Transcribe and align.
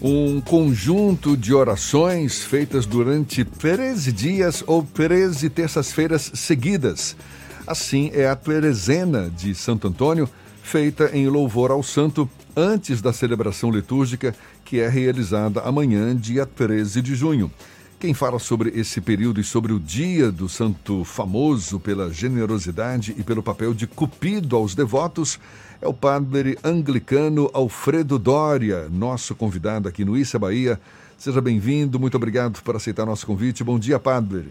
um 0.00 0.40
conjunto 0.40 1.36
de 1.36 1.52
orações 1.52 2.42
feitas 2.42 2.86
durante 2.86 3.44
13 3.44 4.12
dias 4.12 4.62
ou 4.66 4.82
13 4.82 5.50
terças-feiras 5.50 6.30
seguidas. 6.34 7.16
Assim 7.66 8.10
é 8.14 8.28
a 8.28 8.36
Terezena 8.36 9.30
de 9.36 9.54
Santo 9.54 9.88
Antônio, 9.88 10.28
feita 10.62 11.10
em 11.12 11.26
louvor 11.26 11.70
ao 11.70 11.82
santo 11.82 12.28
antes 12.56 13.02
da 13.02 13.12
celebração 13.12 13.70
litúrgica, 13.70 14.34
que 14.64 14.80
é 14.80 14.88
realizada 14.88 15.60
amanhã, 15.60 16.14
dia 16.14 16.46
13 16.46 17.02
de 17.02 17.14
junho. 17.14 17.50
Quem 18.00 18.14
fala 18.14 18.38
sobre 18.38 18.70
esse 18.78 19.00
período 19.00 19.40
e 19.40 19.44
sobre 19.44 19.72
o 19.72 19.80
dia 19.80 20.30
do 20.30 20.48
santo 20.48 21.02
famoso 21.02 21.80
pela 21.80 22.12
generosidade 22.12 23.12
e 23.18 23.24
pelo 23.24 23.42
papel 23.42 23.74
de 23.74 23.88
cupido 23.88 24.54
aos 24.54 24.72
devotos 24.72 25.40
é 25.82 25.88
o 25.88 25.92
padre 25.92 26.56
anglicano 26.62 27.50
Alfredo 27.52 28.16
Dória, 28.16 28.88
nosso 28.88 29.34
convidado 29.34 29.88
aqui 29.88 30.04
no 30.04 30.16
Issa 30.16 30.38
Bahia. 30.38 30.78
Seja 31.16 31.40
bem-vindo, 31.40 31.98
muito 31.98 32.16
obrigado 32.16 32.62
por 32.62 32.76
aceitar 32.76 33.04
nosso 33.04 33.26
convite. 33.26 33.64
Bom 33.64 33.80
dia, 33.80 33.98
padre. 33.98 34.46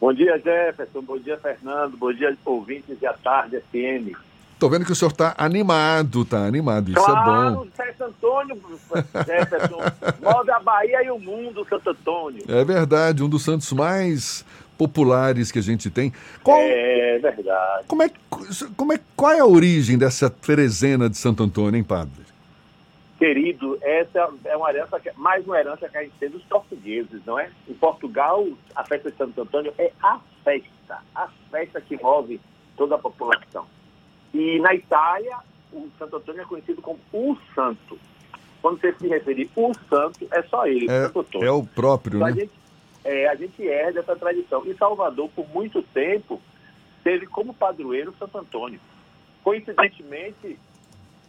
Bom 0.00 0.12
dia, 0.12 0.38
Jefferson. 0.38 1.02
Bom 1.02 1.18
dia, 1.18 1.36
Fernando. 1.36 1.96
Bom 1.96 2.12
dia, 2.12 2.38
ouvintes 2.44 2.96
de 2.96 3.06
A 3.06 3.12
Tarde 3.12 3.58
FM. 3.72 4.16
Tô 4.58 4.68
vendo 4.68 4.84
que 4.84 4.92
o 4.92 4.94
senhor 4.96 5.10
está 5.10 5.34
animado, 5.38 6.24
tá 6.24 6.44
animado. 6.44 6.90
Isso 6.90 7.04
claro, 7.04 7.48
é 7.48 7.50
bom. 7.50 7.66
Santo 7.76 8.04
Antônio, 8.04 8.62
Jefferson. 9.26 9.76
Move 10.20 10.50
a 10.50 10.60
Bahia 10.60 11.04
e 11.04 11.10
o 11.10 11.18
mundo, 11.18 11.66
Santo 11.68 11.90
Antônio. 11.90 12.44
É 12.48 12.64
verdade, 12.64 13.22
um 13.22 13.28
dos 13.28 13.42
santos 13.42 13.72
mais 13.72 14.44
populares 14.76 15.52
que 15.52 15.58
a 15.58 15.62
gente 15.62 15.90
tem. 15.90 16.12
Qual, 16.42 16.58
é 16.60 17.18
verdade. 17.18 17.84
Como 17.86 18.02
é, 18.02 18.10
como 18.76 18.92
é, 18.92 19.00
qual 19.16 19.32
é 19.32 19.40
a 19.40 19.46
origem 19.46 19.98
dessa 19.98 20.30
Teresena 20.30 21.08
de 21.08 21.16
Santo 21.16 21.42
Antônio, 21.42 21.76
hein, 21.76 21.84
padre? 21.84 22.26
Querido, 23.18 23.76
essa 23.82 24.28
é 24.44 24.56
uma 24.56 24.70
herança, 24.70 25.00
mais 25.16 25.44
uma 25.44 25.58
herança 25.58 25.88
que 25.88 25.98
a 25.98 26.02
gente 26.02 26.14
tem 26.20 26.30
dos 26.30 26.42
portugueses, 26.44 27.20
não 27.26 27.38
é? 27.38 27.50
Em 27.68 27.74
Portugal, 27.74 28.46
a 28.76 28.84
festa 28.84 29.10
de 29.10 29.16
Santo 29.16 29.40
Antônio 29.40 29.74
é 29.76 29.90
a 30.00 30.20
festa, 30.44 30.98
a 31.14 31.28
festa 31.50 31.80
que 31.80 32.00
move 32.00 32.40
toda 32.76 32.94
a 32.94 32.98
população. 32.98 33.66
E 34.32 34.58
na 34.60 34.74
Itália, 34.74 35.38
o 35.72 35.88
Santo 35.98 36.16
Antônio 36.16 36.42
é 36.42 36.44
conhecido 36.44 36.82
como 36.82 36.98
o 37.12 37.36
Santo. 37.54 37.98
Quando 38.60 38.80
você 38.80 38.92
se 38.94 39.06
referir 39.06 39.48
o 39.56 39.72
Santo, 39.88 40.26
é 40.30 40.42
só 40.42 40.66
ele, 40.66 40.86
é, 40.90 41.06
Santo 41.06 41.20
Antônio. 41.20 41.46
É 41.46 41.50
o 41.50 41.64
próprio, 41.64 42.16
então, 42.16 42.26
né? 42.28 42.32
A 42.32 42.34
gente, 42.34 42.52
é, 43.04 43.28
a 43.28 43.34
gente 43.34 43.62
herda 43.62 44.00
essa 44.00 44.16
tradição. 44.16 44.62
E 44.66 44.74
Salvador, 44.74 45.30
por 45.34 45.48
muito 45.50 45.82
tempo, 45.82 46.40
teve 47.04 47.26
como 47.26 47.54
padroeiro 47.54 48.14
Santo 48.18 48.38
Antônio. 48.38 48.80
Coincidentemente, 49.44 50.58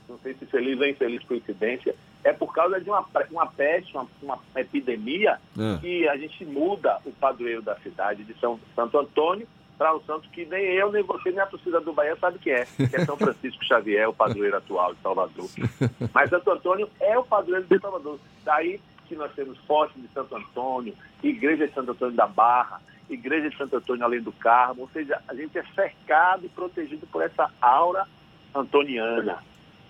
não 0.08 0.18
sei 0.20 0.34
se 0.34 0.46
feliz 0.48 0.80
ou 0.80 0.88
infeliz 0.88 1.24
coincidência, 1.24 1.96
é 2.24 2.34
por 2.34 2.52
causa 2.54 2.82
de 2.82 2.90
uma, 2.90 3.06
uma 3.32 3.46
peste, 3.46 3.96
uma, 3.96 4.08
uma 4.22 4.40
epidemia, 4.56 5.40
é. 5.58 5.80
que 5.80 6.08
a 6.10 6.18
gente 6.18 6.44
muda 6.46 7.00
o 7.06 7.12
padroeiro 7.12 7.62
da 7.62 7.76
cidade 7.78 8.24
de 8.24 8.38
São 8.40 8.60
Santo 8.76 8.98
Antônio 8.98 9.48
para 9.80 9.96
um 9.96 10.02
santo 10.02 10.30
que 10.30 10.46
nem 10.46 10.62
eu, 10.74 10.92
nem 10.92 11.02
você, 11.04 11.32
nem 11.32 11.40
a 11.40 11.46
torcida 11.46 11.80
do 11.80 11.94
Bahia 11.94 12.14
sabe 12.18 12.38
que 12.38 12.52
é, 12.52 12.66
que 12.66 12.94
é 12.98 13.06
São 13.06 13.16
Francisco 13.16 13.64
Xavier, 13.64 14.10
o 14.10 14.14
padroeiro 14.14 14.58
atual 14.58 14.94
de 14.94 15.02
Salvador. 15.02 15.50
Mas 16.14 16.30
Santo 16.30 16.52
Antônio 16.52 16.90
é 17.00 17.18
o 17.18 17.24
padroeiro 17.24 17.66
de 17.66 17.80
Salvador. 17.80 18.20
Daí 18.44 18.82
que 19.08 19.16
nós 19.16 19.34
temos 19.34 19.58
Forte 19.60 19.98
de 19.98 20.10
Santo 20.10 20.36
Antônio, 20.36 20.94
Igreja 21.24 21.66
de 21.66 21.74
Santo 21.74 21.92
Antônio 21.92 22.14
da 22.14 22.28
Barra, 22.28 22.82
Igreja 23.10 23.50
de 23.50 23.56
Santo 23.56 23.78
Antônio 23.78 24.04
Além 24.04 24.22
do 24.22 24.34
Carmo, 24.34 24.82
ou 24.82 24.90
seja, 24.90 25.22
a 25.26 25.34
gente 25.34 25.58
é 25.58 25.64
cercado 25.74 26.46
e 26.46 26.50
protegido 26.50 27.08
por 27.08 27.24
essa 27.24 27.50
aura 27.62 28.06
antoniana. 28.54 29.42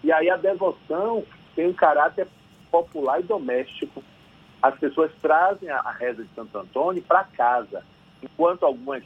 E 0.04 0.12
aí 0.12 0.30
a 0.30 0.38
devoção 0.38 1.26
tem 1.56 1.68
um 1.68 1.74
caráter 1.74 2.28
popular 2.70 3.20
e 3.20 3.24
doméstico. 3.24 4.04
As 4.62 4.78
pessoas 4.78 5.12
trazem 5.20 5.68
a 5.68 5.92
reza 5.92 6.24
de 6.24 6.30
Santo 6.36 6.56
Antônio 6.60 7.02
para 7.02 7.24
casa, 7.24 7.84
enquanto 8.22 8.66
algumas 8.66 9.04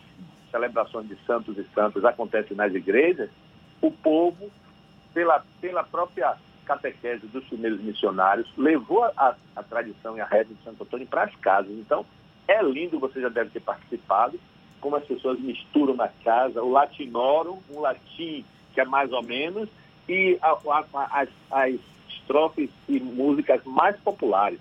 celebrações 0.54 1.08
de 1.08 1.18
santos 1.26 1.58
e 1.58 1.66
santas 1.74 2.06
acontecem 2.06 2.56
nas 2.56 2.74
igrejas, 2.76 3.28
o 3.82 3.90
povo, 3.90 4.52
pela, 5.12 5.44
pela 5.60 5.84
própria 5.84 6.38
catequese 6.64 7.26
dos 7.26 7.44
primeiros 7.46 7.82
missionários, 7.82 8.48
levou 8.56 9.04
a, 9.04 9.36
a 9.56 9.64
tradição 9.64 10.16
e 10.16 10.22
a 10.22 10.26
reza 10.26 10.54
de 10.54 10.64
Santo 10.64 10.84
Antônio 10.84 11.08
para 11.08 11.24
as 11.24 11.36
casas. 11.38 11.72
Então, 11.72 12.06
é 12.48 12.62
lindo, 12.62 13.00
você 13.00 13.20
já 13.20 13.30
deve 13.30 13.50
ter 13.50 13.62
participado, 13.62 14.40
como 14.80 14.96
as 14.96 15.04
pessoas 15.04 15.40
misturam 15.40 15.96
na 15.96 16.08
casa 16.24 16.62
o 16.62 16.70
latinorum, 16.72 17.60
um 17.72 17.80
latim 17.80 18.46
que 18.74 18.80
é 18.80 18.86
mais 18.86 19.12
ou 19.12 19.24
menos, 19.24 19.68
e 20.08 20.38
a, 20.42 20.52
a, 20.52 21.22
as, 21.22 21.30
as 21.52 21.80
estrofes 22.10 22.70
e 22.88 23.00
músicas 23.00 23.64
mais 23.66 23.98
populares. 23.98 24.60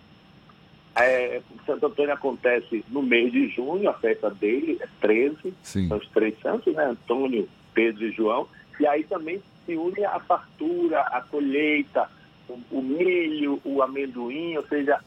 É, 0.94 1.40
Santo 1.64 1.86
Antônio 1.86 2.12
acontece 2.12 2.84
no 2.88 3.02
mês 3.02 3.32
de 3.32 3.48
junho, 3.48 3.88
a 3.88 3.94
festa 3.94 4.30
dele 4.30 4.78
é 4.80 4.88
13, 5.00 5.54
Sim. 5.62 5.88
são 5.88 5.96
os 5.96 6.08
três 6.08 6.38
santos, 6.40 6.74
né? 6.74 6.84
Antônio, 6.84 7.48
Pedro 7.72 8.04
e 8.04 8.12
João. 8.12 8.46
E 8.78 8.86
aí 8.86 9.04
também 9.04 9.42
se 9.64 9.74
une 9.74 10.04
a 10.04 10.20
fartura, 10.20 11.00
a 11.00 11.22
colheita, 11.22 12.08
o, 12.48 12.58
o 12.70 12.82
milho, 12.82 13.60
o 13.64 13.82
amendoim, 13.82 14.56
ou 14.56 14.66
seja, 14.66 15.00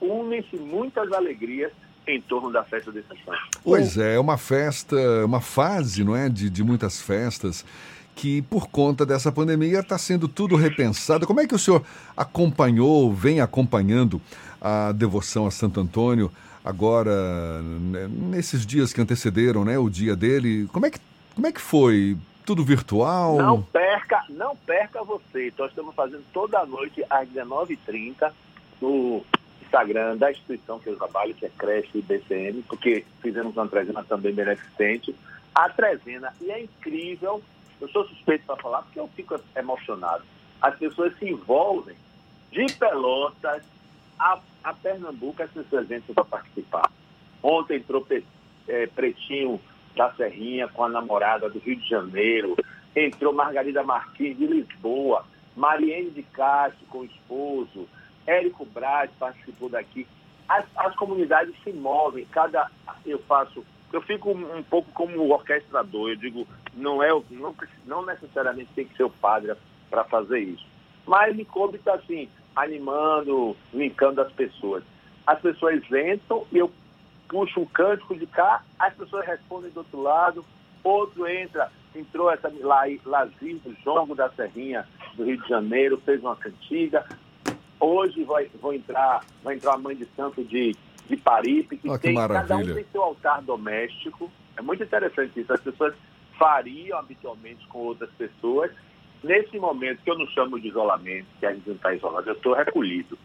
unem-se 0.00 0.56
muitas 0.56 1.10
alegrias 1.12 1.72
em 2.06 2.20
torno 2.20 2.50
da 2.50 2.62
festa 2.64 2.90
desse 2.92 3.08
santo. 3.08 3.60
Pois 3.62 3.98
é, 3.98 4.14
é 4.14 4.20
uma 4.20 4.38
festa, 4.38 4.96
uma 5.24 5.40
fase, 5.40 6.04
não 6.04 6.16
é, 6.16 6.28
de, 6.28 6.48
de 6.48 6.62
muitas 6.62 7.02
festas 7.02 7.64
que 8.14 8.42
por 8.42 8.68
conta 8.68 9.06
dessa 9.06 9.30
pandemia 9.30 9.78
está 9.78 9.96
sendo 9.96 10.26
tudo 10.26 10.56
repensado. 10.56 11.24
Como 11.24 11.38
é 11.38 11.46
que 11.46 11.54
o 11.54 11.58
senhor 11.58 11.84
acompanhou, 12.16 13.12
vem 13.12 13.40
acompanhando 13.40 14.20
a 14.60 14.92
devoção 14.92 15.46
a 15.46 15.50
Santo 15.50 15.80
Antônio 15.80 16.30
agora 16.64 17.62
né, 17.62 18.08
nesses 18.08 18.66
dias 18.66 18.92
que 18.92 19.00
antecederam, 19.00 19.64
né, 19.64 19.78
o 19.78 19.88
dia 19.88 20.14
dele? 20.14 20.68
Como 20.72 20.86
é 20.86 20.90
que 20.90 20.98
como 21.38 21.46
é 21.46 21.52
que 21.52 21.60
foi? 21.60 22.16
Tudo 22.44 22.64
virtual? 22.64 23.36
Não 23.36 23.62
perca, 23.62 24.24
não 24.28 24.56
perca 24.56 25.04
você. 25.04 25.52
Nós 25.56 25.68
estamos 25.68 25.94
fazendo 25.94 26.24
toda 26.32 26.66
noite 26.66 27.04
às 27.08 27.28
19h30 27.28 28.32
no 28.82 29.22
Instagram 29.62 30.16
da 30.16 30.32
instituição 30.32 30.80
que 30.80 30.88
eu 30.88 30.96
trabalho, 30.96 31.32
que 31.34 31.46
é 31.46 31.50
Creche 31.56 32.02
BCM, 32.02 32.62
porque 32.62 33.04
fizemos 33.22 33.56
uma 33.56 33.68
trezena 33.68 34.02
também 34.02 34.34
beneficente. 34.34 35.14
A 35.54 35.68
trezena, 35.68 36.34
e 36.40 36.50
é 36.50 36.64
incrível, 36.64 37.40
eu 37.80 37.88
sou 37.90 38.04
suspeito 38.08 38.44
para 38.46 38.56
falar 38.56 38.82
porque 38.82 38.98
eu 38.98 39.08
fico 39.14 39.38
emocionado. 39.54 40.24
As 40.60 40.76
pessoas 40.76 41.16
se 41.20 41.30
envolvem 41.30 41.94
de 42.50 42.66
Pelotas 42.72 43.62
a, 44.18 44.38
a 44.64 44.74
Pernambuco, 44.74 45.42
as 45.42 45.50
pessoas 45.50 45.90
entram 45.90 46.14
para 46.14 46.24
participar. 46.24 46.90
Ontem 47.42 47.76
entrou 47.76 48.06
é, 48.66 48.86
Pretinho 48.86 49.60
da 49.96 50.12
Serrinha 50.14 50.68
com 50.68 50.84
a 50.84 50.88
namorada 50.88 51.48
do 51.48 51.58
Rio 51.58 51.76
de 51.76 51.88
Janeiro, 51.88 52.56
entrou 52.94 53.32
Margarida 53.32 53.82
Martins 53.82 54.36
de 54.36 54.46
Lisboa, 54.46 55.24
Mariene 55.56 56.10
de 56.10 56.22
Castro 56.22 56.86
com 56.88 56.98
o 57.00 57.04
esposo, 57.04 57.88
Érico 58.26 58.64
Braz 58.64 59.10
participou 59.18 59.68
daqui. 59.68 60.06
As, 60.48 60.64
as 60.76 60.94
comunidades 60.96 61.54
se 61.62 61.72
movem, 61.72 62.24
cada 62.26 62.70
eu 63.04 63.18
faço, 63.20 63.64
eu 63.92 64.00
fico 64.02 64.30
um, 64.30 64.58
um 64.58 64.62
pouco 64.62 64.90
como 64.92 65.30
orquestrador, 65.30 66.10
eu 66.10 66.16
digo, 66.16 66.46
não 66.74 67.02
é 67.02 67.10
não, 67.30 67.54
não 67.86 68.04
necessariamente 68.04 68.70
tem 68.74 68.86
que 68.86 68.96
ser 68.96 69.04
o 69.04 69.10
padre 69.10 69.54
para 69.90 70.04
fazer 70.04 70.40
isso. 70.40 70.66
Mas 71.06 71.34
me 71.34 71.44
coube 71.44 71.78
está 71.78 71.94
assim, 71.94 72.28
animando, 72.64 73.56
linkando 73.72 74.20
as 74.20 74.32
pessoas. 74.32 74.82
As 75.26 75.40
pessoas 75.40 75.82
entram 75.84 76.46
e 76.52 76.58
eu 76.58 76.70
puxo 77.28 77.60
um 77.60 77.66
cântico 77.66 78.16
de 78.16 78.26
cá, 78.26 78.62
as 78.78 78.94
pessoas 78.94 79.26
respondem 79.26 79.70
do 79.70 79.78
outro 79.78 80.00
lado, 80.00 80.44
outro 80.82 81.26
entra, 81.28 81.70
entrou 81.94 82.30
essa 82.30 82.50
lá, 82.60 82.84
Lazir 83.04 83.56
do 83.58 83.74
Jongo 83.84 84.14
da 84.14 84.30
Serrinha 84.30 84.86
do 85.14 85.24
Rio 85.24 85.40
de 85.40 85.48
Janeiro, 85.48 86.00
fez 86.04 86.20
uma 86.20 86.36
cantiga. 86.36 87.04
Hoje 87.78 88.24
vai, 88.24 88.50
vou 88.60 88.72
entrar, 88.72 89.24
vai 89.42 89.54
entrar 89.54 89.74
a 89.74 89.78
mãe 89.78 89.94
de 89.94 90.06
santo 90.16 90.42
de, 90.42 90.74
de 91.06 91.16
Paripe, 91.16 91.76
que, 91.76 91.88
oh, 91.88 91.98
tem, 91.98 92.14
maravilha. 92.14 92.48
cada 92.48 92.56
um 92.56 92.74
tem 92.74 92.84
seu 92.90 93.02
altar 93.02 93.42
doméstico. 93.42 94.30
É 94.56 94.62
muito 94.62 94.82
interessante 94.82 95.38
isso. 95.38 95.52
As 95.52 95.60
pessoas 95.60 95.94
fariam 96.38 96.98
habitualmente 96.98 97.66
com 97.68 97.78
outras 97.80 98.10
pessoas. 98.12 98.70
Nesse 99.22 99.58
momento 99.58 100.02
que 100.02 100.10
eu 100.10 100.18
não 100.18 100.26
chamo 100.28 100.60
de 100.60 100.68
isolamento, 100.68 101.26
que 101.40 101.46
a 101.46 101.52
gente 101.52 101.66
não 101.66 101.74
está 101.74 101.92
isolado, 101.92 102.28
eu 102.28 102.34
estou 102.34 102.54
recolhido. 102.54 103.18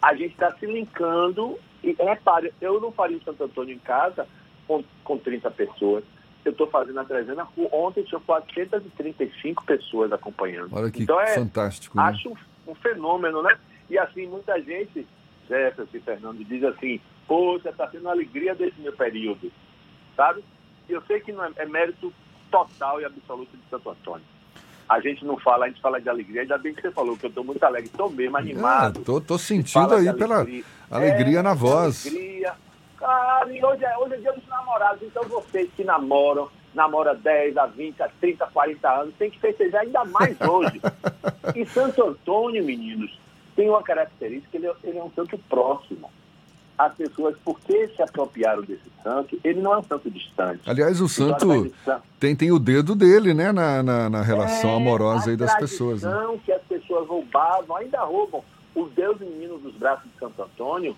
A 0.00 0.14
gente 0.14 0.32
está 0.32 0.52
se 0.52 0.66
linkando 0.66 1.58
e 1.82 1.92
repare, 1.92 2.52
eu 2.60 2.80
não 2.80 2.92
faria 2.92 3.16
o 3.16 3.22
Santo 3.22 3.44
Antônio 3.44 3.74
em 3.74 3.78
casa 3.78 4.26
com, 4.66 4.84
com 5.02 5.16
30 5.18 5.50
pessoas. 5.50 6.04
Eu 6.44 6.52
estou 6.52 6.66
fazendo 6.68 7.00
a 7.00 7.04
trezena. 7.04 7.48
Ontem 7.72 8.04
tinha 8.04 8.20
435 8.20 9.64
pessoas 9.64 10.12
acompanhando. 10.12 10.68
Olha 10.72 10.90
que 10.90 11.02
então, 11.02 11.20
é, 11.20 11.34
fantástico. 11.34 11.96
Né? 11.96 12.02
Acho 12.04 12.30
um, 12.30 12.36
um, 12.68 12.74
fenômeno, 12.74 13.42
né? 13.42 13.58
E 13.90 13.98
assim, 13.98 14.26
muita 14.26 14.60
gente, 14.62 15.06
Jefferson 15.48 15.96
e 15.96 16.00
Fernando, 16.00 16.44
diz 16.44 16.62
assim, 16.62 17.00
poxa, 17.26 17.70
está 17.70 17.88
sendo 17.90 18.02
uma 18.02 18.12
alegria 18.12 18.54
desse 18.54 18.80
meu 18.80 18.92
período. 18.92 19.50
Sabe? 20.14 20.44
E 20.88 20.92
eu 20.92 21.02
sei 21.02 21.20
que 21.20 21.32
não 21.32 21.44
é, 21.44 21.50
é 21.56 21.66
mérito 21.66 22.12
total 22.50 23.00
e 23.00 23.04
absoluto 23.04 23.56
de 23.56 23.68
Santo 23.68 23.90
Antônio. 23.90 24.24
A 24.88 25.00
gente 25.00 25.24
não 25.24 25.36
fala, 25.36 25.66
a 25.66 25.68
gente 25.68 25.80
fala 25.80 26.00
de 26.00 26.08
alegria. 26.08 26.42
Ainda 26.42 26.56
bem 26.56 26.72
que 26.72 26.80
você 26.80 26.90
falou 26.90 27.16
que 27.16 27.26
eu 27.26 27.28
estou 27.28 27.44
muito 27.44 27.62
alegre, 27.62 27.90
estou 27.90 28.10
mesmo 28.10 28.36
animado. 28.36 29.00
Estou 29.00 29.20
tô, 29.20 29.38
sentindo 29.38 29.94
aí 29.94 30.12
pela 30.14 30.46
alegria 30.90 31.40
é, 31.40 31.42
na 31.42 31.54
voz. 31.54 32.06
Alegria. 32.06 32.54
Cara, 32.96 33.46
hoje 33.46 33.84
é, 33.84 33.98
hoje 33.98 34.14
é 34.14 34.16
dia 34.16 34.32
dos 34.32 34.46
namorados, 34.48 35.02
então 35.02 35.22
vocês 35.24 35.70
que 35.76 35.84
namoram, 35.84 36.48
namora 36.74 37.14
10 37.14 37.56
a 37.56 37.66
20, 37.66 38.02
a 38.02 38.08
30, 38.20 38.46
40 38.46 38.90
anos, 38.90 39.14
tem 39.16 39.30
que 39.30 39.38
festejar 39.38 39.82
ainda 39.82 40.04
mais 40.06 40.36
hoje. 40.42 40.80
e 41.54 41.64
Santo 41.66 42.04
Antônio, 42.04 42.64
meninos, 42.64 43.16
tem 43.54 43.68
uma 43.68 43.82
característica, 43.82 44.56
ele, 44.56 44.66
é, 44.66 44.72
ele 44.82 44.98
é 44.98 45.02
um 45.02 45.12
santo 45.12 45.38
próximo 45.48 46.10
as 46.78 46.94
pessoas, 46.94 47.36
por 47.44 47.58
que 47.60 47.88
se 47.88 48.00
apropriaram 48.00 48.62
desse 48.62 48.88
santo, 49.02 49.38
ele 49.42 49.60
não 49.60 49.74
é 49.74 49.78
um 49.78 49.82
santo 49.82 50.08
distante. 50.08 50.60
Aliás, 50.64 51.00
o 51.00 51.08
santo 51.08 51.72
tem, 52.20 52.36
tem 52.36 52.52
o 52.52 52.58
dedo 52.58 52.94
dele, 52.94 53.34
né, 53.34 53.50
na, 53.50 53.82
na, 53.82 54.08
na 54.08 54.22
relação 54.22 54.70
é, 54.70 54.76
amorosa 54.76 55.30
aí 55.30 55.36
das 55.36 55.56
pessoas. 55.56 56.04
A 56.04 56.10
né? 56.10 56.40
que 56.44 56.52
as 56.52 56.62
pessoas 56.62 57.08
roubavam, 57.08 57.76
ainda 57.76 58.00
roubam 58.04 58.44
o 58.76 58.84
Deus 58.84 59.18
menino 59.18 59.58
dos 59.58 59.74
braços 59.74 60.08
de 60.08 60.18
Santo 60.20 60.40
Antônio 60.40 60.96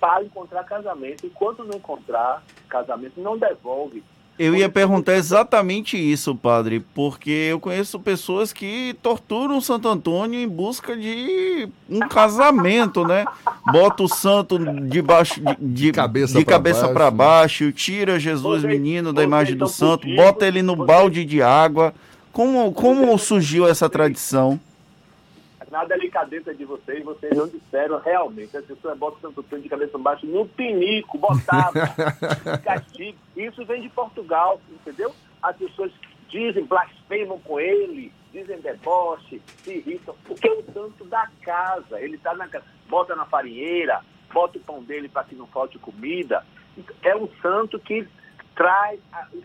para 0.00 0.24
encontrar 0.24 0.64
casamento. 0.64 1.26
Enquanto 1.26 1.62
não 1.62 1.76
encontrar 1.76 2.42
casamento, 2.68 3.20
não 3.20 3.36
devolve 3.36 4.02
eu 4.38 4.54
ia 4.54 4.68
perguntar 4.68 5.16
exatamente 5.16 5.96
isso, 5.96 6.34
padre, 6.34 6.84
porque 6.94 7.30
eu 7.30 7.58
conheço 7.58 7.98
pessoas 7.98 8.52
que 8.52 8.96
torturam 9.02 9.60
Santo 9.60 9.88
Antônio 9.88 10.38
em 10.38 10.48
busca 10.48 10.96
de 10.96 11.68
um 11.90 12.00
casamento, 12.00 13.04
né? 13.04 13.24
Bota 13.72 14.04
o 14.04 14.08
santo 14.08 14.58
debaixo 14.88 15.40
de, 15.40 15.86
de 15.86 15.92
cabeça, 15.92 16.38
de 16.38 16.44
cabeça 16.44 16.88
para 16.88 17.10
baixo, 17.10 17.64
baixo, 17.64 17.72
tira 17.72 18.18
Jesus 18.18 18.62
menino 18.62 19.12
da 19.12 19.24
imagem 19.24 19.56
do 19.56 19.66
santo, 19.66 20.06
bota 20.14 20.46
ele 20.46 20.62
no 20.62 20.76
balde 20.76 21.24
de 21.24 21.42
água. 21.42 21.92
Como, 22.30 22.70
como 22.72 23.18
surgiu 23.18 23.66
essa 23.68 23.88
tradição? 23.88 24.60
Na 25.70 25.84
delicadeza 25.84 26.54
de 26.54 26.64
vocês, 26.64 27.04
vocês 27.04 27.36
não 27.36 27.48
disseram 27.48 27.98
realmente. 27.98 28.56
As 28.56 28.64
pessoas 28.64 28.98
botam 28.98 29.20
Santo 29.20 29.40
Antônio 29.40 29.62
de 29.62 29.68
cabeça 29.68 29.98
baixa 29.98 30.26
no 30.26 30.46
pinico, 30.46 31.18
botavam 31.18 31.82
castigo. 32.64 33.18
Isso 33.36 33.64
vem 33.64 33.82
de 33.82 33.88
Portugal, 33.90 34.60
entendeu? 34.70 35.14
As 35.42 35.56
pessoas 35.56 35.92
dizem, 36.28 36.64
blasfemam 36.64 37.38
com 37.40 37.60
ele, 37.60 38.12
dizem 38.32 38.60
deboche, 38.60 39.42
se 39.58 39.78
irritam, 39.78 40.14
porque 40.24 40.48
é 40.48 40.52
o 40.52 40.64
santo 40.72 41.04
da 41.04 41.28
casa. 41.42 42.00
Ele 42.00 42.16
está 42.16 42.34
na 42.34 42.48
casa, 42.48 42.64
bota 42.88 43.14
na 43.14 43.24
farinheira, 43.26 44.00
bota 44.32 44.58
o 44.58 44.62
pão 44.62 44.82
dele 44.82 45.08
para 45.08 45.24
que 45.24 45.34
não 45.34 45.46
falte 45.46 45.78
comida. 45.78 46.44
É 47.02 47.16
um 47.16 47.28
santo 47.42 47.78
que 47.78 48.06
traz 48.54 49.00
é, 49.12 49.38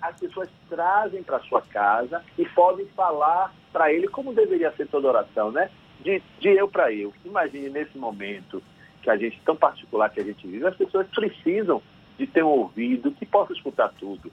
as 0.00 0.18
pessoas 0.18 0.48
trazem 0.68 1.22
para 1.22 1.40
sua 1.40 1.62
casa 1.62 2.24
e 2.38 2.44
podem 2.46 2.86
falar 2.86 3.54
para 3.72 3.92
ele 3.92 4.08
como 4.08 4.32
deveria 4.32 4.72
ser 4.72 4.88
toda 4.88 5.08
oração, 5.08 5.52
né? 5.52 5.70
De, 6.00 6.22
de 6.38 6.48
eu 6.48 6.66
para 6.66 6.92
eu. 6.92 7.12
Imagine 7.24 7.68
nesse 7.68 7.98
momento 7.98 8.62
que 9.02 9.10
a 9.10 9.16
gente, 9.16 9.40
tão 9.44 9.56
particular 9.56 10.10
que 10.10 10.20
a 10.20 10.24
gente 10.24 10.46
vive, 10.46 10.66
as 10.66 10.76
pessoas 10.76 11.06
precisam 11.08 11.82
de 12.18 12.26
ter 12.26 12.42
um 12.42 12.48
ouvido 12.48 13.12
que 13.12 13.26
possa 13.26 13.52
escutar 13.52 13.92
tudo. 13.98 14.30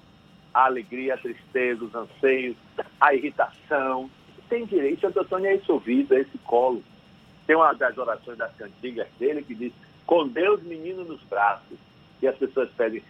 A 0.53 0.65
alegria, 0.65 1.13
a 1.13 1.17
tristeza, 1.17 1.83
os 1.83 1.93
anseios, 1.93 2.55
a 2.99 3.13
irritação. 3.13 4.09
Tem 4.49 4.65
direito, 4.65 5.01
Santo 5.01 5.19
Antônio 5.19 5.47
é 5.47 5.55
esse 5.55 5.71
ouvido, 5.71 6.15
é 6.15 6.21
esse 6.21 6.37
colo. 6.39 6.83
Tem 7.45 7.55
uma 7.55 7.73
das 7.73 7.97
orações 7.97 8.37
das 8.37 8.53
cantigas 8.55 9.07
dele 9.19 9.43
que 9.43 9.55
diz, 9.55 9.73
com 10.05 10.27
Deus 10.27 10.61
menino 10.63 11.03
nos 11.03 11.21
braços. 11.23 11.77
E 12.21 12.27
as 12.27 12.35
pessoas 12.35 12.69
pedem, 12.75 13.03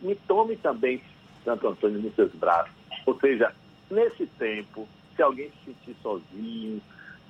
me 0.00 0.14
tome 0.14 0.56
também 0.56 1.02
Santo 1.46 1.68
Antônio 1.68 2.00
nos 2.00 2.14
seus 2.16 2.32
braços. 2.32 2.74
Ou 3.06 3.18
seja, 3.20 3.54
nesse 3.88 4.26
tempo, 4.26 4.86
se 5.14 5.22
alguém 5.22 5.50
se 5.50 5.72
sentir 5.72 5.96
sozinho, 6.02 6.82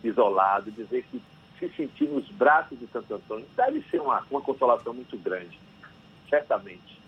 isolado, 0.03 0.71
dizer 0.71 1.05
que 1.11 1.23
se 1.59 1.69
sentir 1.77 2.09
nos 2.09 2.27
braços 2.31 2.79
de 2.79 2.87
Santo 2.89 3.15
Antônio 3.15 3.47
deve 3.55 3.83
ser 3.91 4.01
uma, 4.01 4.25
uma 4.31 4.41
consolação 4.41 4.95
muito 4.95 5.17
grande, 5.19 5.59
certamente. 6.31 7.01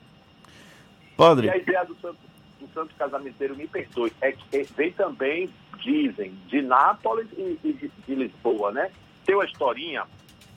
Padre. 1.17 1.47
E 1.47 1.51
a 1.51 1.57
ideia 1.57 1.85
do 1.85 1.97
santo, 1.97 2.19
do 2.61 2.69
santo 2.73 2.95
casamenteiro, 2.95 3.57
me 3.57 3.67
perdoe, 3.67 4.13
é 4.21 4.33
que 4.33 4.63
vem 4.77 4.93
também, 4.93 5.51
dizem, 5.79 6.33
de 6.47 6.61
Nápoles 6.61 7.27
e, 7.37 7.59
e 7.65 7.73
de, 7.73 7.89
de, 8.07 8.15
Lisboa, 8.15 8.71
né? 8.71 8.91
Tem 9.25 9.35
uma 9.35 9.45
historinha, 9.45 10.05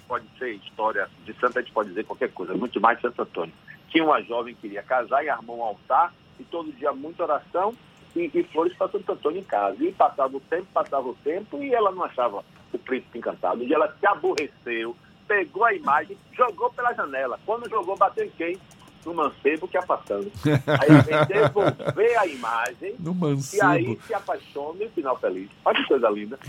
pode 0.08 0.26
ser 0.38 0.52
história 0.56 1.10
de 1.26 1.34
santo, 1.34 1.58
a 1.58 1.62
gente 1.62 1.74
pode 1.74 1.90
dizer 1.90 2.06
qualquer 2.06 2.32
coisa, 2.32 2.54
muito 2.54 2.80
mais 2.80 2.98
de 2.98 3.04
Santo 3.04 3.22
Antônio, 3.22 3.54
que 3.90 4.02
uma 4.02 4.22
jovem 4.22 4.56
queria 4.56 4.84
casar 4.84 5.24
e 5.24 5.30
armou 5.30 5.58
um 5.58 5.64
altar 5.64 6.14
e 6.42 6.46
todo 6.46 6.72
dia 6.74 6.92
muita 6.92 7.24
oração 7.24 7.74
e, 8.16 8.30
e 8.34 8.44
flores 8.44 8.76
para 8.76 8.92
Santo 8.92 9.12
Antônio 9.12 9.40
em 9.40 9.44
casa. 9.44 9.84
E 9.84 9.92
passava 9.92 10.36
o 10.36 10.40
tempo, 10.40 10.68
passava 10.74 11.08
o 11.08 11.16
tempo 11.24 11.62
e 11.64 11.74
ela 11.74 11.92
não 11.92 12.04
achava 12.04 12.44
o 12.74 12.78
príncipe 12.78 13.20
encantado. 13.20 13.66
Dia 13.66 13.76
ela 13.76 13.96
se 14.00 14.06
aborreceu, 14.06 14.96
pegou 15.28 15.64
a 15.64 15.74
imagem, 15.74 16.18
jogou 16.34 16.72
pela 16.72 16.94
janela. 16.94 17.40
Quando 17.46 17.70
jogou, 17.70 17.96
bateu 17.98 18.26
em 18.26 18.30
quem? 18.32 18.58
No 19.06 19.14
mancebo 19.14 19.68
que 19.68 19.80
passando. 19.82 20.32
Aí 20.46 21.02
vem 21.02 21.26
devolver 21.28 22.20
a 22.20 22.28
imagem 22.28 22.96
no 23.00 23.14
mancebo. 23.14 23.64
e 23.64 23.66
aí 23.66 24.00
se 24.06 24.14
apaixona 24.14 24.84
e 24.84 24.90
final 24.90 25.18
feliz. 25.18 25.50
Olha 25.66 25.78
que 25.78 25.88
coisa 25.88 26.10
linda. 26.10 26.40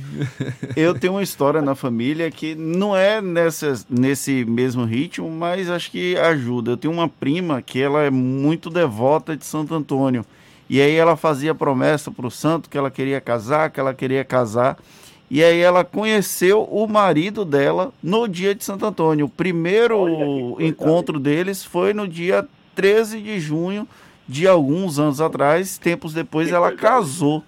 Eu 0.76 0.98
tenho 0.98 1.14
uma 1.14 1.22
história 1.22 1.62
na 1.62 1.74
família 1.74 2.30
que 2.30 2.54
não 2.54 2.96
é 2.96 3.20
nessa, 3.20 3.72
nesse 3.88 4.44
mesmo 4.44 4.84
ritmo, 4.84 5.30
mas 5.30 5.70
acho 5.70 5.90
que 5.90 6.16
ajuda. 6.16 6.72
Eu 6.72 6.76
tenho 6.76 6.92
uma 6.92 7.08
prima 7.08 7.62
que 7.62 7.80
ela 7.80 8.02
é 8.02 8.10
muito 8.10 8.70
devota 8.70 9.36
de 9.36 9.44
Santo 9.44 9.74
Antônio. 9.74 10.24
E 10.68 10.80
aí 10.80 10.94
ela 10.94 11.16
fazia 11.16 11.54
promessa 11.54 12.10
para 12.10 12.26
o 12.26 12.30
santo 12.30 12.70
que 12.70 12.78
ela 12.78 12.90
queria 12.90 13.20
casar, 13.20 13.70
que 13.70 13.78
ela 13.78 13.92
queria 13.92 14.24
casar. 14.24 14.78
E 15.34 15.42
aí 15.42 15.60
ela 15.60 15.82
conheceu 15.82 16.62
o 16.64 16.86
marido 16.86 17.42
dela 17.42 17.90
no 18.02 18.28
dia 18.28 18.54
de 18.54 18.62
Santo 18.62 18.84
Antônio. 18.84 19.24
O 19.24 19.30
primeiro 19.30 20.60
encontro 20.60 21.18
deles 21.18 21.64
foi 21.64 21.94
no 21.94 22.06
dia 22.06 22.46
13 22.74 23.18
de 23.18 23.40
junho 23.40 23.88
de 24.28 24.46
alguns 24.46 24.98
anos 24.98 25.22
atrás. 25.22 25.78
Tempos 25.78 26.12
depois 26.12 26.48
que 26.48 26.54
ela 26.54 26.72
casou 26.72 27.42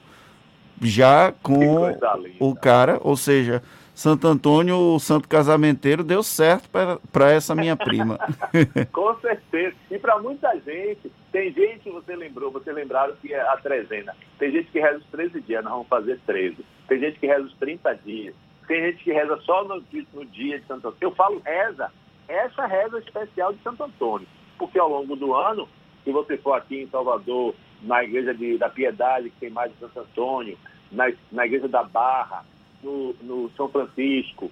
já 0.80 1.30
com 1.42 1.94
o 2.40 2.54
cara, 2.54 2.98
ou 3.04 3.18
seja, 3.18 3.62
Santo 3.94 4.26
Antônio, 4.26 4.76
o 4.76 4.98
santo 4.98 5.28
casamenteiro, 5.28 6.02
deu 6.02 6.22
certo 6.22 6.68
para 7.12 7.30
essa 7.30 7.54
minha 7.54 7.76
prima. 7.76 8.18
Com 8.92 9.14
certeza. 9.20 9.76
E 9.88 9.98
para 9.98 10.18
muita 10.18 10.52
gente, 10.58 11.12
tem 11.30 11.52
gente, 11.52 11.88
você 11.90 12.16
lembrou, 12.16 12.50
você 12.50 12.72
lembraram 12.72 13.14
que 13.22 13.32
é 13.32 13.40
a 13.40 13.56
trezena. 13.56 14.14
Tem 14.36 14.50
gente 14.50 14.68
que 14.72 14.80
reza 14.80 14.98
os 14.98 15.06
13 15.06 15.40
dias, 15.42 15.62
nós 15.62 15.72
vamos 15.72 15.88
fazer 15.88 16.18
13. 16.26 16.56
Tem 16.88 16.98
gente 16.98 17.20
que 17.20 17.26
reza 17.26 17.42
os 17.42 17.54
30 17.54 17.94
dias. 18.04 18.34
Tem 18.66 18.82
gente 18.82 19.04
que 19.04 19.12
reza 19.12 19.36
só 19.42 19.62
no, 19.62 19.82
no 20.12 20.24
dia 20.26 20.58
de 20.58 20.66
Santo 20.66 20.88
Antônio. 20.88 20.98
Eu 21.00 21.14
falo 21.14 21.40
reza, 21.44 21.92
essa 22.26 22.66
reza 22.66 22.98
especial 22.98 23.52
de 23.52 23.62
Santo 23.62 23.84
Antônio. 23.84 24.26
Porque 24.58 24.78
ao 24.78 24.88
longo 24.88 25.14
do 25.14 25.34
ano, 25.34 25.68
se 26.02 26.10
você 26.10 26.36
for 26.36 26.54
aqui 26.54 26.82
em 26.82 26.88
Salvador, 26.88 27.54
na 27.82 28.02
igreja 28.02 28.34
de, 28.34 28.58
da 28.58 28.68
Piedade, 28.68 29.30
que 29.30 29.38
tem 29.38 29.50
mais 29.50 29.72
de 29.72 29.78
Santo 29.78 30.00
Antônio, 30.00 30.58
na, 30.90 31.12
na 31.30 31.46
igreja 31.46 31.68
da 31.68 31.82
Barra, 31.82 32.44
no, 32.84 33.14
no 33.22 33.50
São 33.56 33.68
Francisco, 33.68 34.50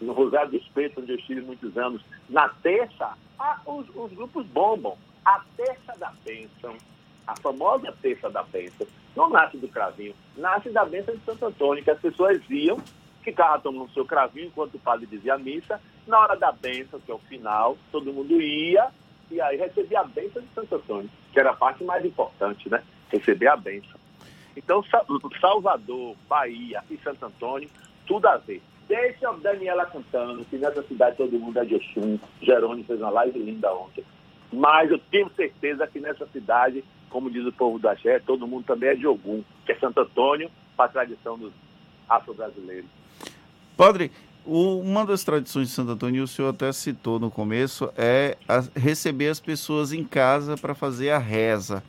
no 0.00 0.12
Rosário 0.12 0.52
dos 0.52 0.66
Pretos, 0.68 1.02
onde 1.02 1.12
eu 1.12 1.18
estive 1.18 1.40
muitos 1.42 1.76
anos, 1.76 2.02
na 2.28 2.48
terça, 2.48 3.14
ah, 3.38 3.60
os, 3.66 3.86
os, 3.94 4.12
grupos 4.12 4.46
bombam. 4.46 4.96
A 5.24 5.40
terça 5.56 5.96
da 5.98 6.12
bênção, 6.24 6.76
a 7.26 7.36
famosa 7.36 7.94
terça 8.02 8.28
da 8.28 8.42
bênção, 8.42 8.86
não 9.14 9.30
nasce 9.30 9.56
do 9.56 9.68
cravinho, 9.68 10.14
nasce 10.36 10.70
da 10.70 10.84
bênção 10.84 11.14
de 11.14 11.24
Santo 11.24 11.46
Antônio, 11.46 11.84
que 11.84 11.90
as 11.90 12.00
pessoas 12.00 12.40
iam, 12.50 12.78
ficavam 13.22 13.60
tomando 13.60 13.92
seu 13.92 14.04
cravinho 14.04 14.46
enquanto 14.46 14.74
o 14.74 14.80
padre 14.80 15.06
dizia 15.06 15.34
a 15.34 15.38
missa, 15.38 15.80
na 16.08 16.18
hora 16.18 16.34
da 16.34 16.50
bênção, 16.50 16.98
que 16.98 17.10
é 17.10 17.14
o 17.14 17.18
final, 17.18 17.78
todo 17.92 18.12
mundo 18.12 18.40
ia 18.40 18.90
e 19.32 19.40
aí 19.40 19.56
recebia 19.56 20.00
a 20.00 20.04
bênção 20.04 20.42
de 20.42 20.48
Santo 20.54 20.74
Antônio, 20.74 21.10
que 21.32 21.40
era 21.40 21.50
a 21.50 21.56
parte 21.56 21.82
mais 21.82 22.04
importante, 22.04 22.68
né? 22.68 22.82
Receber 23.08 23.48
a 23.48 23.56
bênção. 23.56 23.98
Então, 24.56 24.84
Salvador, 25.40 26.16
Bahia 26.28 26.82
e 26.90 26.96
Santo 26.98 27.24
Antônio, 27.26 27.68
tudo 28.06 28.26
a 28.26 28.36
ver. 28.36 28.62
Deixa 28.88 29.28
a 29.28 29.32
Daniela 29.32 29.86
cantando, 29.86 30.44
que 30.44 30.58
nessa 30.58 30.82
cidade 30.82 31.16
todo 31.16 31.38
mundo 31.38 31.58
é 31.58 31.64
de 31.64 31.76
Oxum. 31.76 32.18
Jerônimo 32.42 32.84
fez 32.84 33.00
uma 33.00 33.10
live 33.10 33.38
linda 33.38 33.72
ontem. 33.72 34.04
Mas 34.52 34.90
eu 34.90 34.98
tenho 34.98 35.30
certeza 35.34 35.86
que 35.86 35.98
nessa 35.98 36.26
cidade, 36.26 36.84
como 37.08 37.30
diz 37.30 37.46
o 37.46 37.52
povo 37.52 37.78
do 37.78 37.88
Axé, 37.88 38.18
todo 38.18 38.46
mundo 38.46 38.64
também 38.66 38.90
é 38.90 38.94
de 38.94 39.06
Ogum, 39.06 39.42
que 39.64 39.72
é 39.72 39.78
Santo 39.78 40.00
Antônio, 40.00 40.50
para 40.76 40.86
a 40.86 40.88
tradição 40.88 41.38
dos 41.38 41.52
afro-brasileiros. 42.08 42.90
Padre, 43.76 44.12
uma 44.44 45.06
das 45.06 45.24
tradições 45.24 45.68
de 45.68 45.74
Santo 45.74 45.92
Antônio, 45.92 46.24
o 46.24 46.26
senhor 46.26 46.50
até 46.50 46.70
citou 46.72 47.18
no 47.18 47.30
começo, 47.30 47.90
é 47.96 48.36
receber 48.76 49.28
as 49.28 49.40
pessoas 49.40 49.92
em 49.92 50.04
casa 50.04 50.56
para 50.56 50.74
fazer 50.74 51.10
a 51.10 51.18
reza. 51.18 51.82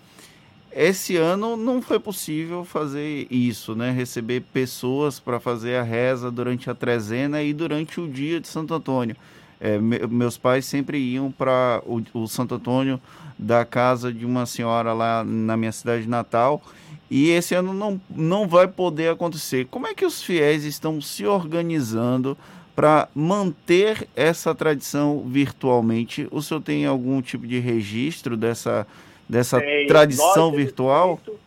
Esse 0.76 1.18
ano 1.18 1.56
não 1.56 1.82
foi 1.82 2.00
possível 2.00 2.66
fazer 2.66 3.28
isso, 3.30 3.76
né? 3.76 3.92
Receber 3.92 4.42
pessoas 4.54 5.20
para 5.20 5.40
fazer 5.40 5.76
a 5.76 5.84
reza 5.84 6.32
durante 6.32 6.70
a 6.70 6.76
trezena 6.76 7.44
e 7.44 7.54
durante 7.54 8.02
o 8.02 8.08
dia 8.08 8.40
de 8.40 8.48
Santo 8.48 8.74
Antônio. 8.74 9.16
É, 9.60 9.78
me, 9.78 10.00
meus 10.08 10.38
pais 10.38 10.66
sempre 10.66 10.98
iam 10.98 11.32
para 11.32 11.82
o, 11.86 12.02
o, 12.14 12.28
Santo 12.28 12.56
Antônio 12.56 13.00
da 13.38 13.64
casa 13.64 14.12
de 14.12 14.26
uma 14.26 14.46
senhora 14.46 14.94
lá 14.94 15.24
na 15.24 15.56
minha 15.56 15.72
cidade 15.72 16.08
natal 16.08 16.62
e 17.10 17.30
esse 17.30 17.54
ano 17.54 17.74
não, 17.74 18.02
não 18.10 18.48
vai 18.48 18.68
poder 18.68 19.10
acontecer. 19.10 19.68
Como 19.70 19.86
é 19.88 19.94
que 19.94 20.06
os 20.06 20.22
fiéis 20.22 20.64
estão 20.64 21.00
se 21.00 21.26
organizando 21.26 22.38
para 22.76 23.08
manter 23.14 24.08
essa 24.16 24.56
tradição 24.56 25.24
virtualmente? 25.28 26.28
O 26.32 26.42
senhor 26.42 26.60
tem 26.60 26.86
algum 26.86 27.22
tipo 27.22 27.46
de 27.46 27.60
registro 27.60 28.36
dessa, 28.36 28.88
dessa 29.28 29.62
tradição 29.88 30.52
virtual? 30.52 31.18
Feito, 31.18 31.40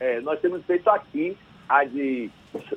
é, 0.00 0.20
nós 0.20 0.40
temos 0.40 0.64
feito 0.64 0.88
aqui 0.90 1.36
a 1.68 1.84
de. 1.84 2.30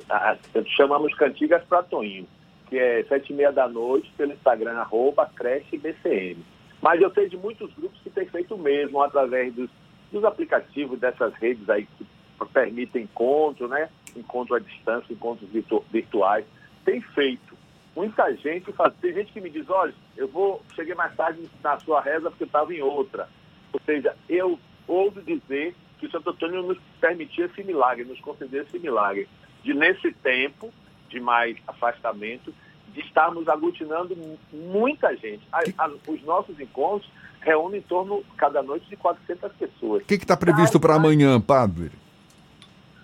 A, 0.08 0.36
chamamos 0.76 1.14
Cantigas 1.14 1.62
para 1.64 1.82
Toinho, 1.82 2.26
que 2.68 2.78
é 2.78 3.04
sete 3.04 3.32
e 3.32 3.36
meia 3.36 3.52
da 3.52 3.68
noite 3.68 4.12
pelo 4.16 4.32
Instagram, 4.32 4.78
arroba 4.78 5.30
creche 5.34 5.76
BCM. 5.76 6.38
Mas 6.80 7.00
eu 7.00 7.10
sei 7.12 7.28
de 7.28 7.36
muitos 7.36 7.72
grupos 7.74 8.00
que 8.00 8.10
têm 8.10 8.26
feito 8.26 8.56
mesmo 8.56 9.02
através 9.02 9.52
dos, 9.54 9.68
dos 10.12 10.24
aplicativos 10.24 10.98
dessas 10.98 11.34
redes 11.34 11.68
aí 11.68 11.86
que 11.98 12.06
permitem 12.52 13.02
encontro, 13.02 13.66
né? 13.68 13.88
Encontro 14.14 14.54
à 14.54 14.58
distância, 14.58 15.12
encontros 15.12 15.48
virtu 15.50 15.84
virtuais. 15.90 16.44
Tem 16.84 17.00
feito. 17.00 17.56
Muita 17.94 18.34
gente 18.36 18.72
faz. 18.72 18.92
Tem 19.00 19.12
gente 19.14 19.32
que 19.32 19.40
me 19.40 19.50
diz, 19.50 19.68
olha, 19.68 19.94
eu 20.16 20.28
vou, 20.28 20.62
cheguei 20.74 20.94
mais 20.94 21.14
tarde 21.16 21.42
na 21.62 21.78
sua 21.80 22.00
reza 22.00 22.30
porque 22.30 22.44
estava 22.44 22.72
em 22.72 22.82
outra. 22.82 23.28
Ou 23.76 23.80
seja, 23.84 24.16
eu 24.26 24.58
ouso 24.88 25.20
dizer 25.20 25.76
que 25.98 26.06
o 26.06 26.10
Santo 26.10 26.30
Antônio 26.30 26.62
nos 26.62 26.78
permitia 26.98 27.44
esse 27.44 27.62
milagre, 27.62 28.06
nos 28.06 28.18
conceder 28.20 28.62
esse 28.62 28.78
milagre, 28.78 29.28
de 29.62 29.74
nesse 29.74 30.12
tempo 30.12 30.72
de 31.10 31.20
mais 31.20 31.58
afastamento, 31.66 32.54
de 32.88 33.00
estarmos 33.00 33.46
aglutinando 33.46 34.16
muita 34.50 35.14
gente. 35.16 35.46
A, 35.52 35.60
a, 35.76 35.90
os 36.08 36.22
nossos 36.22 36.58
encontros 36.58 37.10
reúnem 37.42 37.80
em 37.80 37.82
torno, 37.82 38.24
cada 38.38 38.62
noite, 38.62 38.88
de 38.88 38.96
400 38.96 39.52
pessoas. 39.52 40.02
O 40.02 40.06
que 40.06 40.14
está 40.14 40.38
previsto 40.38 40.80
para 40.80 40.94
amanhã, 40.94 41.38
padre? 41.38 41.92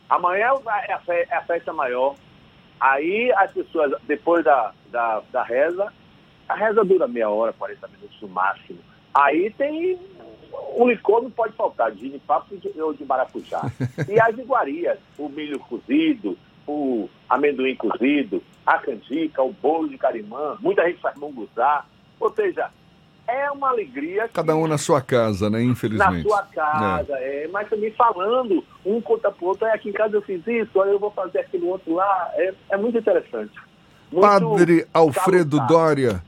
Amanhã 0.09 0.47
é 0.89 0.93
a, 0.95 1.01
é 1.15 1.37
a 1.37 1.43
festa 1.43 1.71
maior. 1.75 2.17
Aí 2.81 3.31
as 3.37 3.53
pessoas, 3.53 3.93
depois 4.05 4.43
da, 4.43 4.73
da, 4.91 5.23
da 5.31 5.43
reza, 5.43 5.93
a 6.49 6.55
reza 6.55 6.83
dura 6.83 7.07
meia 7.07 7.29
hora, 7.29 7.53
40 7.53 7.89
minutos 7.89 8.17
no 8.23 8.29
máximo. 8.29 8.79
Aí 9.15 9.51
tem 9.51 9.99
o 10.75 10.89
licor 10.89 11.23
não 11.23 11.31
pode 11.31 11.55
faltar, 11.55 11.93
de 11.93 12.09
papo 12.27 12.55
ou 12.79 12.95
de 12.95 13.05
maracujá. 13.05 13.71
E 14.09 14.21
as 14.21 14.37
iguarias, 14.37 14.99
o 15.19 15.29
milho 15.29 15.59
cozido, 15.59 16.37
o 16.67 17.09
amendoim 17.29 17.75
cozido, 17.75 18.43
a 18.65 18.79
canjica, 18.79 19.43
o 19.43 19.53
bolo 19.53 19.89
de 19.89 19.99
carimã, 19.99 20.57
muita 20.61 20.87
gente 20.87 21.01
faz 21.01 21.17
munguzá. 21.17 21.85
Ou 22.21 22.33
seja, 22.33 22.71
é 23.27 23.51
uma 23.51 23.71
alegria. 23.71 24.29
Cada 24.33 24.55
um 24.55 24.67
na 24.67 24.79
sua 24.79 25.01
casa, 25.01 25.49
né? 25.49 25.63
Infelizmente. 25.63 26.25
Na 26.25 26.31
sua 26.31 26.43
casa, 26.43 27.15
é. 27.19 27.45
é 27.45 27.49
mas 27.49 27.69
também 27.69 27.91
falando, 27.93 28.65
um 28.85 29.01
conta 29.01 29.31
pro 29.31 29.47
outro, 29.47 29.67
é, 29.67 29.73
aqui 29.73 29.89
em 29.89 29.93
casa 29.93 30.17
eu 30.17 30.23
fiz 30.23 30.47
isso, 30.47 30.81
aí 30.81 30.91
eu 30.91 30.99
vou 30.99 31.11
fazer 31.11 31.41
aquilo 31.41 31.69
outro 31.69 31.95
lá. 31.95 32.31
É, 32.35 32.55
é 32.71 32.77
muito 32.77 32.99
interessante. 32.99 33.53
Muito 34.11 34.23
Padre 34.23 34.87
Alfredo 34.93 35.57
salutado. 35.57 35.79
Dória, 35.79 36.23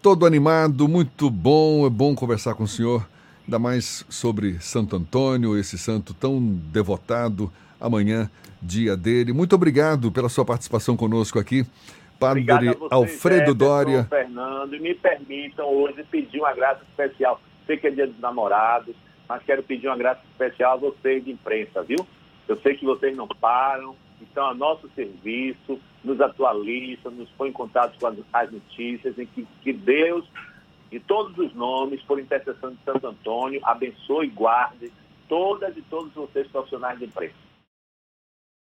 todo 0.00 0.24
animado, 0.24 0.86
muito 0.86 1.28
bom, 1.28 1.86
é 1.86 1.90
bom 1.90 2.14
conversar 2.14 2.54
com 2.54 2.64
o 2.64 2.68
senhor, 2.68 3.06
ainda 3.46 3.58
mais 3.58 4.04
sobre 4.08 4.60
Santo 4.60 4.96
Antônio, 4.96 5.56
esse 5.56 5.78
santo 5.78 6.12
tão 6.12 6.40
devotado. 6.40 7.50
Amanhã, 7.80 8.28
dia 8.60 8.96
dele. 8.96 9.32
Muito 9.32 9.54
obrigado 9.54 10.10
pela 10.10 10.28
sua 10.28 10.44
participação 10.44 10.96
conosco 10.96 11.38
aqui. 11.38 11.64
Padre 12.18 12.44
vocês, 12.44 12.76
Alfredo 12.90 13.54
Dória. 13.54 14.04
Fernando, 14.04 14.74
e 14.74 14.80
me 14.80 14.94
permitam 14.94 15.66
hoje 15.66 16.02
pedir 16.10 16.40
uma 16.40 16.54
graça 16.54 16.80
especial. 16.88 17.40
Sei 17.66 17.76
que 17.76 17.86
é 17.86 17.90
dia 17.90 18.06
dos 18.06 18.18
namorados, 18.18 18.96
mas 19.28 19.42
quero 19.44 19.62
pedir 19.62 19.86
uma 19.86 19.96
graça 19.96 20.20
especial 20.32 20.74
a 20.74 20.76
vocês 20.76 21.24
de 21.24 21.30
imprensa, 21.30 21.82
viu? 21.82 21.98
Eu 22.48 22.56
sei 22.60 22.76
que 22.76 22.84
vocês 22.84 23.14
não 23.14 23.28
param, 23.28 23.94
então 24.20 24.46
a 24.46 24.54
nosso 24.54 24.88
serviço, 24.94 25.78
nos 26.02 26.20
atualiza, 26.20 27.10
nos 27.10 27.28
põe 27.36 27.50
em 27.50 27.52
contato 27.52 27.98
com 28.00 28.06
as, 28.06 28.16
as 28.32 28.50
notícias, 28.50 29.18
em 29.18 29.26
que, 29.26 29.46
que 29.62 29.72
Deus, 29.72 30.24
de 30.90 31.00
todos 31.00 31.36
os 31.38 31.54
nomes, 31.54 32.02
por 32.02 32.18
intercessão 32.18 32.70
de 32.70 32.78
Santo 32.84 33.06
Antônio, 33.06 33.60
abençoe 33.64 34.26
e 34.26 34.30
guarde 34.30 34.92
todas 35.28 35.76
e 35.76 35.82
todos 35.82 36.12
vocês 36.14 36.46
profissionais 36.48 36.98
de 36.98 37.06
imprensa. 37.06 37.45